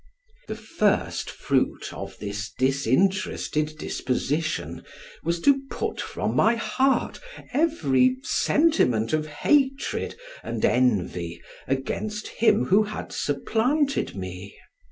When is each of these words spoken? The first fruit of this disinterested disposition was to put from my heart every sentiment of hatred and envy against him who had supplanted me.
The 0.47 0.55
first 0.55 1.29
fruit 1.29 1.93
of 1.93 2.17
this 2.17 2.51
disinterested 2.57 3.77
disposition 3.77 4.83
was 5.23 5.39
to 5.41 5.61
put 5.69 6.01
from 6.01 6.35
my 6.35 6.55
heart 6.55 7.19
every 7.53 8.17
sentiment 8.23 9.13
of 9.13 9.27
hatred 9.27 10.15
and 10.41 10.65
envy 10.65 11.39
against 11.67 12.29
him 12.29 12.65
who 12.65 12.81
had 12.81 13.11
supplanted 13.13 14.15
me. 14.15 14.55